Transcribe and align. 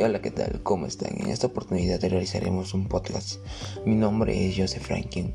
Hola, 0.00 0.22
¿qué 0.22 0.30
tal? 0.30 0.62
¿Cómo 0.62 0.86
están? 0.86 1.20
En 1.20 1.28
esta 1.28 1.48
oportunidad 1.48 2.00
realizaremos 2.00 2.72
un 2.72 2.88
podcast. 2.88 3.40
Mi 3.84 3.94
nombre 3.94 4.48
es 4.48 4.56
Joseph 4.56 4.82
Franklin 4.82 5.34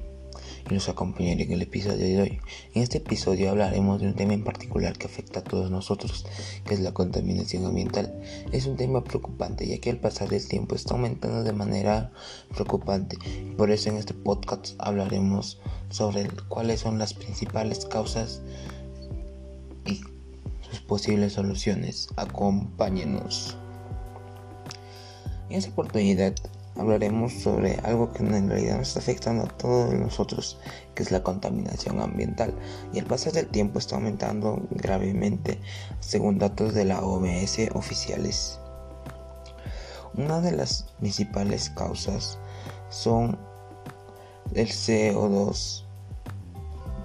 y 0.70 0.74
los 0.74 0.90
acompañaré 0.90 1.44
en 1.44 1.52
el 1.54 1.62
episodio 1.62 1.98
de 1.98 2.22
hoy. 2.22 2.40
En 2.74 2.82
este 2.82 2.98
episodio 2.98 3.52
hablaremos 3.52 4.02
de 4.02 4.08
un 4.08 4.16
tema 4.16 4.34
en 4.34 4.44
particular 4.44 4.98
que 4.98 5.06
afecta 5.06 5.40
a 5.40 5.44
todos 5.44 5.70
nosotros, 5.70 6.26
que 6.66 6.74
es 6.74 6.80
la 6.80 6.92
contaminación 6.92 7.66
ambiental. 7.66 8.20
Es 8.52 8.66
un 8.66 8.76
tema 8.78 9.04
preocupante 9.04 9.68
ya 9.68 9.78
que 9.78 9.92
al 9.92 10.00
pasar 10.00 10.28
del 10.30 10.46
tiempo 10.46 10.76
está 10.76 10.96
aumentando 10.96 11.44
de 11.44 11.54
manera 11.54 12.12
preocupante. 12.54 13.18
Por 13.58 13.70
eso 13.70 13.90
en 13.90 13.98
este 13.98 14.16
podcast 14.16 14.74
hablaremos 14.80 15.62
sobre 15.90 16.28
cuáles 16.50 16.82
son 16.82 16.98
las 16.98 17.14
principales 17.14 17.86
causas 17.86 18.42
y 19.86 20.02
sus 20.70 20.82
posibles 20.82 21.34
soluciones. 21.34 22.10
Acompáñenos. 22.18 23.56
En 25.50 25.58
esta 25.58 25.72
oportunidad 25.72 26.34
hablaremos 26.76 27.34
sobre 27.34 27.76
algo 27.84 28.12
que 28.12 28.24
en 28.24 28.50
realidad 28.50 28.78
nos 28.78 28.90
está 28.90 29.00
afectando 29.00 29.44
a 29.44 29.58
todos 29.58 29.94
nosotros, 29.94 30.60
que 30.94 31.04
es 31.04 31.12
la 31.12 31.24
contaminación 31.24 32.02
ambiental. 32.02 32.54
Y 32.94 33.00
al 33.00 33.06
pasar 33.06 33.34
del 33.34 33.48
tiempo 33.48 33.80
está 33.80 33.96
aumentando 33.96 34.68
gravemente, 34.72 35.60
según 36.00 36.38
datos 36.38 36.74
de 36.74 36.86
la 36.86 37.02
OMS 37.02 37.60
oficiales. 37.74 38.60
Una 40.16 40.42
de 40.42 40.52
las 40.52 40.84
principales 41.00 41.70
causas 41.70 42.38
son 42.90 43.38
el 44.54 44.68
CO2 44.68 45.84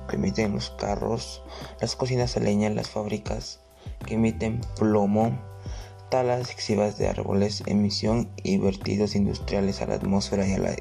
que 0.09 0.17
emiten 0.17 0.53
los 0.53 0.71
carros, 0.71 1.43
las 1.81 1.97
cocinas 1.97 2.37
a 2.37 2.41
leña, 2.41 2.71
las 2.71 2.89
fábricas 2.89 3.61
que 4.07 4.15
emiten 4.15 4.61
plomo, 4.79 5.39
talas 6.13 6.51
excesivas 6.51 6.99
de 6.99 7.09
árboles, 7.09 7.63
emisión 7.65 8.29
y 8.45 8.59
vertidos 8.59 9.15
industriales 9.15 9.81
a 9.81 9.87
la 9.87 9.95
atmósfera 9.95 10.47
y 10.47 10.53
a 10.53 10.59
la 10.59 10.77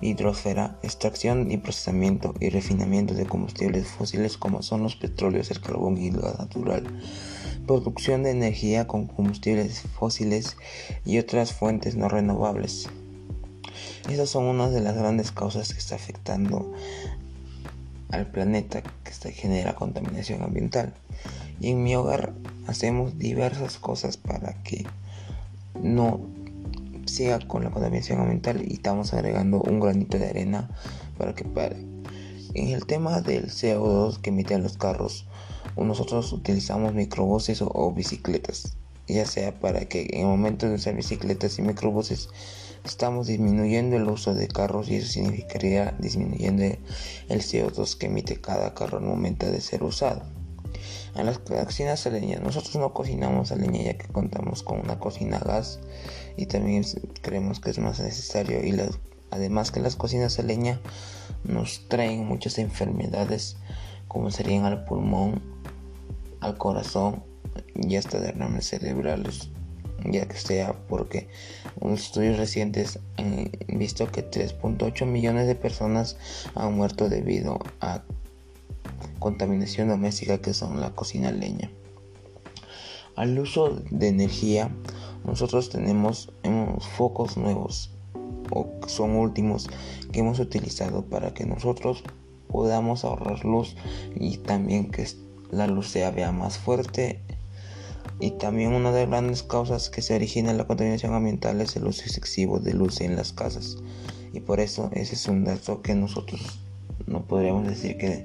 hidrosfera, 0.00 0.78
extracción 0.82 1.50
y 1.50 1.58
procesamiento 1.58 2.32
y 2.40 2.48
refinamiento 2.48 3.12
de 3.12 3.26
combustibles 3.26 3.86
fósiles 3.86 4.38
como 4.38 4.62
son 4.62 4.82
los 4.82 4.96
petróleos, 4.96 5.50
el 5.50 5.60
carbón 5.60 5.98
y 5.98 6.08
el 6.08 6.16
gas 6.16 6.38
natural, 6.38 6.84
producción 7.66 8.22
de 8.22 8.30
energía 8.30 8.86
con 8.86 9.06
combustibles 9.08 9.82
fósiles 9.82 10.56
y 11.04 11.18
otras 11.18 11.52
fuentes 11.52 11.94
no 11.94 12.08
renovables. 12.08 12.88
Esas 14.08 14.30
son 14.30 14.44
una 14.44 14.70
de 14.70 14.80
las 14.80 14.96
grandes 14.96 15.32
causas 15.32 15.74
que 15.74 15.80
está 15.80 15.96
afectando 15.96 16.72
al 18.08 18.30
planeta 18.30 18.82
que 18.82 19.32
genera 19.32 19.74
contaminación 19.74 20.42
ambiental. 20.42 20.94
Y 21.60 21.70
en 21.70 21.82
mi 21.82 21.94
hogar 21.96 22.34
hacemos 22.66 23.18
diversas 23.18 23.78
cosas 23.78 24.16
para 24.16 24.62
que 24.62 24.84
no 25.82 26.20
siga 27.06 27.38
con 27.38 27.64
la 27.64 27.70
contaminación 27.70 28.20
ambiental 28.20 28.62
y 28.66 28.74
estamos 28.74 29.14
agregando 29.14 29.60
un 29.60 29.80
granito 29.80 30.18
de 30.18 30.28
arena 30.28 30.68
para 31.18 31.34
que 31.34 31.44
pare. 31.44 31.76
En 32.54 32.68
el 32.68 32.86
tema 32.86 33.20
del 33.20 33.46
CO2 33.46 34.20
que 34.20 34.30
emiten 34.30 34.62
los 34.62 34.76
carros, 34.76 35.26
nosotros 35.76 36.32
utilizamos 36.32 36.94
microbuses 36.94 37.62
o, 37.62 37.92
bicicletas, 37.92 38.76
ya 39.06 39.26
sea 39.26 39.58
para 39.58 39.86
que 39.86 40.08
en 40.12 40.20
el 40.20 40.26
momento 40.26 40.68
de 40.68 40.76
usar 40.76 40.94
bicicletas 40.94 41.58
y 41.58 41.62
microbuses 41.62 42.28
estamos 42.84 43.26
disminuyendo 43.26 43.96
el 43.96 44.08
uso 44.08 44.34
de 44.34 44.48
carros 44.48 44.88
y 44.88 44.96
eso 44.96 45.12
significaría 45.12 45.94
disminuyendo 45.98 46.64
el 46.64 47.40
CO2 47.40 47.98
que 47.98 48.06
emite 48.06 48.40
cada 48.40 48.74
carro 48.74 48.98
al 48.98 49.04
momento 49.04 49.50
de 49.50 49.60
ser 49.60 49.82
usado. 49.82 50.35
En 51.16 51.24
las 51.24 51.38
cocinas 51.38 52.06
a 52.06 52.10
leña, 52.10 52.40
nosotros 52.40 52.76
no 52.76 52.92
cocinamos 52.92 53.50
a 53.50 53.56
leña 53.56 53.82
ya 53.82 53.96
que 53.96 54.06
contamos 54.08 54.62
con 54.62 54.80
una 54.80 54.98
cocina 54.98 55.38
a 55.38 55.44
gas 55.44 55.80
y 56.36 56.46
también 56.46 56.84
creemos 57.22 57.58
que 57.58 57.70
es 57.70 57.78
más 57.78 58.00
necesario 58.00 58.62
y 58.62 58.78
además 59.30 59.70
que 59.70 59.80
las 59.80 59.96
cocinas 59.96 60.38
a 60.38 60.42
leña 60.42 60.78
nos 61.44 61.88
traen 61.88 62.26
muchas 62.26 62.58
enfermedades 62.58 63.56
como 64.08 64.30
serían 64.30 64.66
al 64.66 64.84
pulmón, 64.84 65.42
al 66.40 66.58
corazón 66.58 67.24
y 67.74 67.96
hasta 67.96 68.20
derrames 68.20 68.68
cerebrales 68.68 69.50
ya 70.04 70.26
que 70.28 70.36
sea 70.36 70.74
porque 70.88 71.28
unos 71.80 72.02
estudios 72.02 72.36
recientes 72.36 72.98
han 73.16 73.50
visto 73.68 74.06
que 74.10 74.28
3.8 74.28 75.06
millones 75.06 75.46
de 75.46 75.54
personas 75.54 76.16
han 76.54 76.74
muerto 76.74 77.08
debido 77.08 77.58
a 77.80 78.02
contaminación 79.18 79.88
doméstica 79.88 80.38
que 80.38 80.54
son 80.54 80.80
la 80.80 80.90
cocina 80.90 81.30
leña. 81.32 81.70
Al 83.14 83.38
uso 83.38 83.82
de 83.90 84.08
energía, 84.08 84.70
nosotros 85.24 85.70
tenemos 85.70 86.32
focos 86.96 87.36
nuevos 87.36 87.90
o 88.50 88.68
son 88.86 89.16
últimos 89.16 89.68
que 90.12 90.20
hemos 90.20 90.38
utilizado 90.38 91.04
para 91.04 91.34
que 91.34 91.46
nosotros 91.46 92.04
podamos 92.48 93.04
ahorrar 93.04 93.44
luz 93.44 93.76
y 94.14 94.36
también 94.38 94.90
que 94.90 95.06
la 95.50 95.66
luz 95.66 95.88
sea 95.88 96.10
vea 96.10 96.32
más 96.32 96.58
fuerte 96.58 97.20
y 98.18 98.32
también 98.32 98.72
una 98.72 98.92
de 98.92 99.00
las 99.00 99.10
grandes 99.10 99.42
causas 99.42 99.90
que 99.90 100.00
se 100.00 100.14
origina 100.14 100.50
en 100.50 100.58
la 100.58 100.66
contaminación 100.66 101.12
ambiental 101.14 101.60
es 101.60 101.76
el 101.76 101.86
uso 101.86 102.02
excesivo 102.02 102.60
de 102.60 102.72
luz 102.72 103.00
en 103.00 103.16
las 103.16 103.32
casas. 103.32 103.76
Y 104.32 104.40
por 104.40 104.60
eso 104.60 104.90
ese 104.92 105.14
es 105.14 105.26
un 105.28 105.44
dato 105.44 105.82
que 105.82 105.94
nosotros 105.94 106.60
no 107.06 107.26
podríamos 107.26 107.66
decir 107.66 107.98
que 107.98 108.24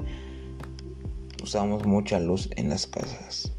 usamos 1.41 1.85
mucha 1.85 2.19
luz 2.19 2.49
en 2.55 2.69
las 2.69 2.87
casas. 2.87 3.51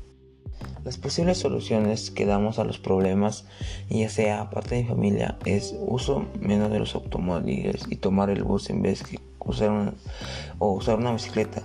Las 0.85 0.99
posibles 0.99 1.39
soluciones 1.39 2.11
que 2.11 2.27
damos 2.27 2.59
a 2.59 2.65
los 2.65 2.79
problemas, 2.79 3.45
ya 3.89 4.09
sea 4.09 4.41
aparte 4.41 4.75
de 4.75 4.83
mi 4.83 4.89
familia, 4.89 5.39
es 5.45 5.77
uso 5.79 6.27
menos 6.41 6.73
de 6.73 6.81
los 6.81 6.95
automóviles 6.97 7.85
y 7.89 7.97
tomar 7.97 8.31
el 8.31 8.43
bus 8.43 8.69
en 8.69 8.83
vez 8.83 9.09
de 9.09 9.21
usar 9.39 9.71
una, 9.71 9.95
o 10.59 10.73
usar 10.73 10.99
una 10.99 11.13
bicicleta. 11.13 11.63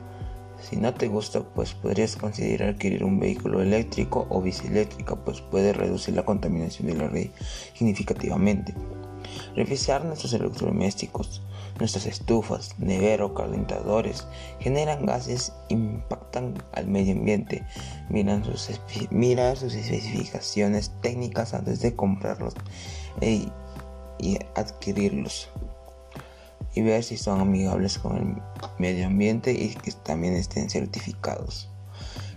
Si 0.59 0.75
no 0.75 0.93
te 0.93 1.07
gusta, 1.07 1.41
pues 1.41 1.73
podrías 1.73 2.15
considerar 2.15 2.75
adquirir 2.75 3.03
un 3.03 3.19
vehículo 3.19 3.61
eléctrico 3.61 4.27
o 4.29 4.41
bicicleta, 4.41 5.15
pues 5.23 5.41
puede 5.41 5.73
reducir 5.73 6.15
la 6.15 6.25
contaminación 6.25 6.87
de 6.87 6.95
la 6.95 7.07
red 7.07 7.29
significativamente. 7.73 8.75
Revisar 9.55 10.05
nuestros 10.05 10.33
electrodomésticos, 10.33 11.41
nuestras 11.79 12.05
estufas, 12.05 12.75
nevero, 12.79 13.33
calentadores, 13.33 14.27
generan 14.59 15.05
gases, 15.05 15.53
impactan 15.69 16.55
al 16.73 16.87
medio 16.87 17.13
ambiente. 17.13 17.63
Mira 18.09 18.43
sus, 18.43 18.79
mira 19.09 19.55
sus 19.55 19.73
especificaciones 19.73 20.91
técnicas 21.01 21.53
antes 21.53 21.81
de 21.81 21.95
comprarlos 21.95 22.53
e, 23.21 23.47
y 24.19 24.37
adquirirlos 24.55 25.49
y 26.73 26.81
ver 26.81 27.03
si 27.03 27.17
son 27.17 27.41
amigables 27.41 27.97
con 27.97 28.17
el 28.17 28.35
medio 28.77 29.07
ambiente 29.07 29.51
y 29.51 29.69
que 29.69 29.91
también 29.91 30.35
estén 30.35 30.69
certificados. 30.69 31.69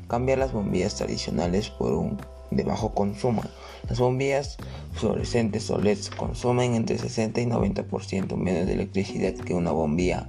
Cambiar 0.09 0.39
las 0.39 0.53
bombillas 0.53 0.95
tradicionales 0.97 1.71
por 1.71 1.93
un 1.93 2.19
de 2.51 2.63
bajo 2.65 2.95
consumo. 2.95 3.43
Las 3.89 3.99
bombillas 3.99 4.57
fluorescentes 4.93 5.71
o 5.71 5.79
LEDs 5.79 6.11
consumen 6.11 6.75
entre 6.75 6.99
60 6.99 7.41
y 7.41 7.47
90% 7.47 8.37
menos 8.37 8.67
de 8.67 8.73
electricidad 8.73 9.35
que 9.35 9.55
una 9.55 9.73
bombilla 9.73 10.29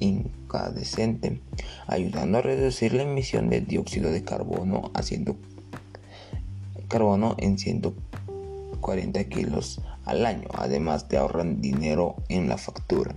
incandescente, 0.00 1.40
ayudando 1.86 2.38
a 2.38 2.42
reducir 2.42 2.94
la 2.94 3.02
emisión 3.02 3.48
de 3.48 3.60
dióxido 3.60 4.10
de 4.10 4.22
carbono 4.22 4.90
haciendo 4.94 5.36
carbono 6.88 7.34
en 7.38 7.58
140 7.58 9.24
kilos 9.24 9.80
al 10.04 10.26
año, 10.26 10.48
además 10.54 11.08
de 11.08 11.16
ahorrar 11.16 11.56
dinero 11.56 12.16
en 12.28 12.48
la 12.48 12.58
factura 12.58 13.14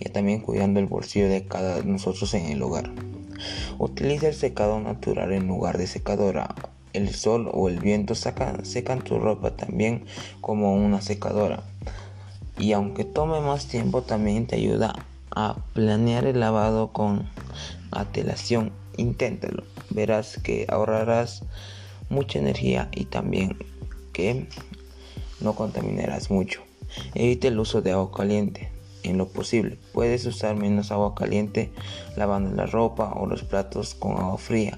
y 0.00 0.08
también 0.10 0.40
cuidando 0.40 0.80
el 0.80 0.86
bolsillo 0.86 1.28
de 1.28 1.44
cada 1.46 1.76
de 1.76 1.84
nosotros 1.84 2.32
en 2.34 2.46
el 2.46 2.62
hogar. 2.62 2.90
Utiliza 3.78 4.28
el 4.28 4.34
secado 4.34 4.80
natural 4.80 5.32
en 5.32 5.46
lugar 5.46 5.78
de 5.78 5.86
secadora. 5.86 6.54
El 6.98 7.14
sol 7.14 7.48
o 7.52 7.68
el 7.68 7.78
viento 7.78 8.16
secan 8.16 9.04
tu 9.04 9.20
ropa 9.20 9.52
también 9.52 10.04
como 10.40 10.74
una 10.74 11.00
secadora. 11.00 11.62
Y 12.58 12.72
aunque 12.72 13.04
tome 13.04 13.40
más 13.40 13.68
tiempo, 13.68 14.02
también 14.02 14.48
te 14.48 14.56
ayuda 14.56 15.06
a 15.30 15.54
planear 15.74 16.24
el 16.24 16.40
lavado 16.40 16.88
con 16.88 17.30
atelación. 17.92 18.72
Inténtalo. 18.96 19.62
Verás 19.90 20.40
que 20.42 20.66
ahorrarás 20.68 21.44
mucha 22.08 22.40
energía 22.40 22.88
y 22.92 23.04
también 23.04 23.56
que 24.12 24.48
no 25.40 25.54
contaminarás 25.54 26.32
mucho. 26.32 26.62
Evita 27.14 27.46
el 27.46 27.60
uso 27.60 27.80
de 27.80 27.92
agua 27.92 28.10
caliente 28.10 28.72
en 29.04 29.18
lo 29.18 29.28
posible. 29.28 29.78
Puedes 29.92 30.26
usar 30.26 30.56
menos 30.56 30.90
agua 30.90 31.14
caliente 31.14 31.70
lavando 32.16 32.50
la 32.56 32.66
ropa 32.66 33.12
o 33.14 33.26
los 33.26 33.44
platos 33.44 33.94
con 33.94 34.18
agua 34.18 34.36
fría. 34.36 34.76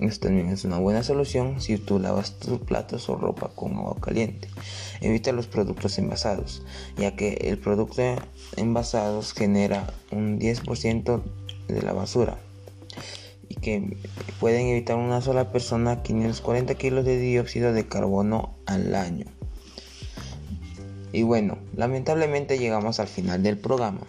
Esto 0.00 0.28
también 0.28 0.48
es 0.50 0.64
una 0.64 0.78
buena 0.78 1.02
solución 1.02 1.60
si 1.60 1.76
tú 1.76 1.98
lavas 1.98 2.38
tus 2.38 2.60
platos 2.60 3.08
o 3.08 3.16
ropa 3.16 3.50
con 3.54 3.74
agua 3.74 3.96
caliente. 4.00 4.48
Evita 5.00 5.32
los 5.32 5.48
productos 5.48 5.98
envasados, 5.98 6.62
ya 6.96 7.16
que 7.16 7.34
el 7.42 7.58
producto 7.58 8.02
envasado 8.56 9.22
genera 9.22 9.92
un 10.12 10.38
10% 10.38 11.22
de 11.68 11.82
la 11.82 11.92
basura. 11.92 12.38
y 13.50 13.54
que 13.54 13.96
pueden 14.40 14.66
evitar 14.66 14.96
una 14.96 15.22
sola 15.22 15.50
persona 15.50 16.02
540 16.02 16.74
kilos 16.74 17.06
de 17.06 17.18
dióxido 17.18 17.72
de 17.72 17.88
carbono 17.88 18.58
al 18.66 18.94
año. 18.94 19.24
Y 21.12 21.22
bueno, 21.22 21.56
lamentablemente 21.74 22.58
llegamos 22.58 23.00
al 23.00 23.08
final 23.08 23.42
del 23.42 23.56
programa. 23.56 24.02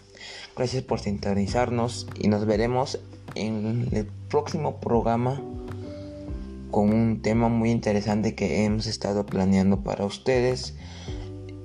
Gracias 0.57 0.83
por 0.83 0.99
sintonizarnos 0.99 2.07
y 2.19 2.27
nos 2.27 2.45
veremos 2.45 2.99
en 3.35 3.87
el 3.93 4.07
próximo 4.27 4.81
programa 4.81 5.41
con 6.71 6.93
un 6.93 7.21
tema 7.21 7.49
muy 7.49 7.71
interesante 7.71 8.35
que 8.35 8.65
hemos 8.65 8.87
estado 8.87 9.25
planeando 9.25 9.83
para 9.83 10.05
ustedes. 10.05 10.75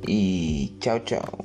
Y 0.06 0.76
chao, 0.80 1.00
chao. 1.00 1.44